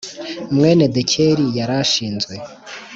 Mwene 0.55 0.85
dekeri 0.95 1.45
yari 1.57 1.73
ashinzwe 1.83 2.33